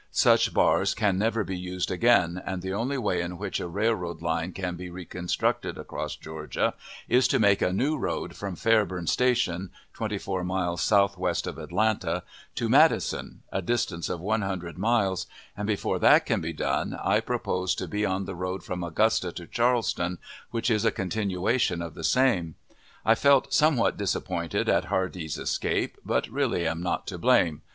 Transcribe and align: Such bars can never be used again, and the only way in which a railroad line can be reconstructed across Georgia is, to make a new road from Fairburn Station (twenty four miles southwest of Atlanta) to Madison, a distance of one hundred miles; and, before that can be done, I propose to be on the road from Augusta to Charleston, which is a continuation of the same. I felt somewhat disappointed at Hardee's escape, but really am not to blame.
Such 0.09 0.51
bars 0.51 0.95
can 0.95 1.19
never 1.19 1.43
be 1.43 1.55
used 1.55 1.91
again, 1.91 2.41
and 2.43 2.63
the 2.63 2.73
only 2.73 2.97
way 2.97 3.21
in 3.21 3.37
which 3.37 3.59
a 3.59 3.67
railroad 3.67 4.19
line 4.19 4.51
can 4.51 4.75
be 4.75 4.89
reconstructed 4.89 5.77
across 5.77 6.15
Georgia 6.15 6.73
is, 7.07 7.27
to 7.27 7.37
make 7.37 7.61
a 7.61 7.71
new 7.71 7.95
road 7.95 8.35
from 8.35 8.55
Fairburn 8.55 9.05
Station 9.05 9.69
(twenty 9.93 10.17
four 10.17 10.43
miles 10.43 10.81
southwest 10.81 11.45
of 11.45 11.59
Atlanta) 11.59 12.23
to 12.55 12.67
Madison, 12.67 13.43
a 13.51 13.61
distance 13.61 14.09
of 14.09 14.19
one 14.19 14.41
hundred 14.41 14.75
miles; 14.75 15.27
and, 15.55 15.67
before 15.67 15.99
that 15.99 16.25
can 16.25 16.41
be 16.41 16.51
done, 16.51 16.95
I 16.99 17.19
propose 17.19 17.75
to 17.75 17.87
be 17.87 18.03
on 18.03 18.25
the 18.25 18.33
road 18.33 18.63
from 18.63 18.83
Augusta 18.83 19.31
to 19.33 19.45
Charleston, 19.45 20.17
which 20.49 20.71
is 20.71 20.83
a 20.83 20.89
continuation 20.91 21.79
of 21.79 21.93
the 21.93 22.03
same. 22.03 22.55
I 23.05 23.13
felt 23.13 23.53
somewhat 23.53 23.97
disappointed 23.97 24.67
at 24.67 24.85
Hardee's 24.85 25.37
escape, 25.37 25.99
but 26.03 26.27
really 26.27 26.67
am 26.67 26.81
not 26.81 27.05
to 27.05 27.19
blame. 27.19 27.61